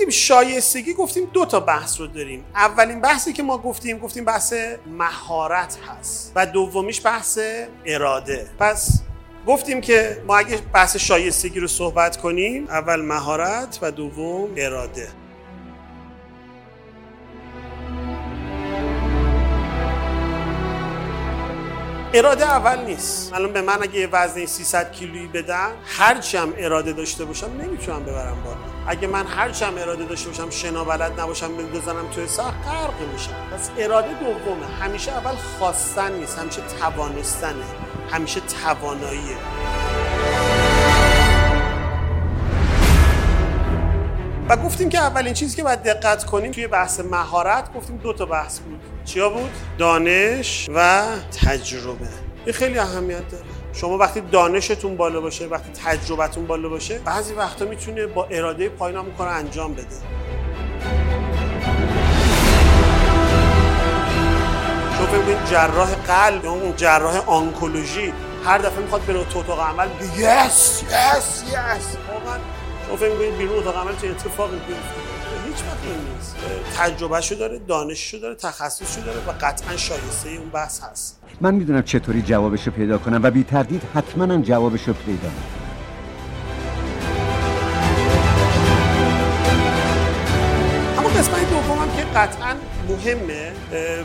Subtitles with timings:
[0.00, 2.44] میگیم شایستگی گفتیم دو تا بحث رو داریم.
[2.54, 4.54] اولین بحثی که ما گفتیم گفتیم بحث
[4.86, 7.38] مهارت هست و دومیش بحث
[7.86, 8.50] اراده.
[8.58, 9.02] پس
[9.46, 15.08] گفتیم که ما اگه بحث شایستگی رو صحبت کنیم اول مهارت و دوم اراده.
[22.14, 23.32] اراده اول نیست.
[23.32, 28.42] الان به من اگه وزن 300 کیلویی بدن هرچی هم اراده داشته باشم نمی‌تونم ببرم
[28.44, 28.56] بالا.
[28.86, 33.30] اگه من هرچی هم اراده داشته باشم شنا بلد نباشم بزنم توی ساخت غرق میشم.
[33.54, 34.66] پس اراده دومه.
[34.80, 37.64] همیشه اول خواستن نیست همیشه توانستنه.
[38.12, 39.36] همیشه تواناییه.
[44.50, 48.26] و گفتیم که اولین چیزی که باید دقت کنیم توی بحث مهارت گفتیم دو تا
[48.26, 48.80] بحث بود.
[49.04, 51.02] چیا بود؟ دانش و
[51.46, 52.08] تجربه.
[52.44, 53.44] این خیلی اهمیت داره.
[53.72, 59.12] شما وقتی دانشتون بالا باشه وقتی تجربتون بالا باشه بعضی وقتا می‌تونه با اراده پایین
[59.18, 59.86] کار انجام بده.
[64.96, 68.12] شما فکر جراح قلب یا اون جراح آنکولوژی
[68.44, 72.38] هر دفعه می‌خواد بره تو اتاق عمل؟ یس یس یس واقعا
[72.86, 75.00] شما فکر می‌کنید بیرون اتاق عمل چه اتفاقی بیفته
[75.46, 76.36] هیچ وقت این نیست.
[76.76, 81.20] تجربهشو داره دانششو داره تخصصشو داره و قطعا شایسته اون بحث هست.
[81.40, 85.59] من می‌دونم چطوری جوابشو پیدا کنم و بی تردید حتما جوابشو پیدا می‌کنم.
[92.14, 92.54] قطعا
[92.88, 93.52] مهمه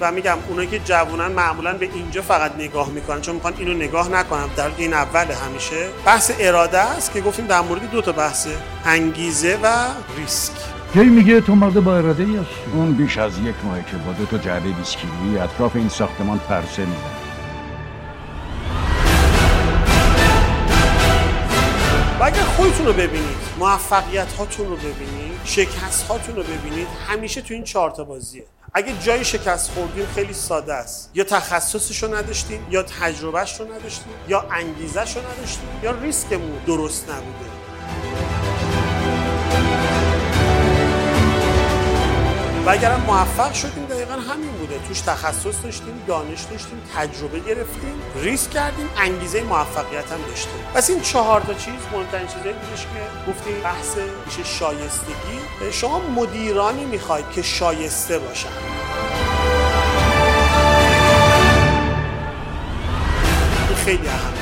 [0.00, 4.08] و میگم اونایی که جوونن معمولا به اینجا فقط نگاه می‌کنن چون می‌خوان اینو نگاه
[4.08, 8.50] نکنم در این اول همیشه بحث اراده است که گفتیم در مورد دو تا بحثه
[8.84, 10.52] انگیزه و ریسک.
[10.92, 12.40] کی میگه تو مرد با اراده ای
[12.74, 14.68] اون بیش از یک ماهه که با دو تا جعبه
[15.42, 17.17] اطراف این ساختمان پرسه می‌زنه.
[22.58, 27.90] خودتون رو ببینید موفقیت هاتون رو ببینید شکست هاتون رو ببینید همیشه تو این چهار
[27.90, 28.44] بازیه.
[28.74, 31.10] اگه جای شکست خوردیم خیلی ساده است.
[31.14, 37.10] یا تخصصش رو نداشتیم یا تجربهش رو نداشتیم یا انگیزش رو نداشتیم یا ریسکمون درست
[37.10, 37.50] نبوده.
[42.66, 44.80] و اگرم موفق شدیم دقیقا همین بوده.
[44.88, 50.60] توش تخصص داشتیم دانش داشتیم تجربه گرفتیم ریسک کردیم انگیزه موفقیت هم داشتیم.
[50.74, 55.70] پس این چهار تا چیز مهمترین چیزایی بودش که گفتیم بحث میشه شایستگی.
[55.72, 58.48] شما مدیرانی می‌خواید که شایسته باشن.
[63.84, 64.37] خیلی اهمیت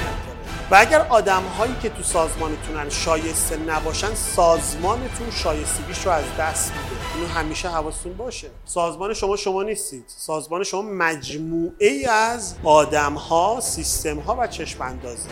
[0.70, 7.14] و اگر آدم هایی که تو سازمانتونن شایسته نباشن سازمانتون شایستگیش رو از دست میده.
[7.14, 8.50] اینو همیشه حواستون باشه.
[8.64, 10.04] سازمان شما شما نیستید.
[10.06, 15.28] سازمان شما مجموعه ای از آدم ها سیستم ها و چشم اندازه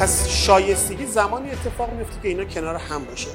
[0.00, 3.28] پس شایستگی زمانی اتفاق میفته که اینا کنار هم باشه.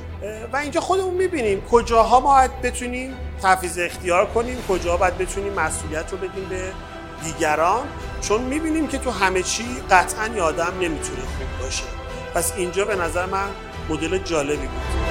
[0.54, 3.14] و اینجا خودمون می‌بینیم کجاها ما باید بتونیم
[3.44, 6.72] تفیز اختیار کنیم کجاها باید بتونیم مسئولیت رو بدیم به
[7.24, 7.88] دیگران
[8.22, 11.84] چون می‌بینیم که تو همه چی قطعا یه آدم نمی‌تونه خوب باشه.
[12.34, 13.48] پس اینجا به نظر من
[13.90, 15.11] مدل جالبی بود.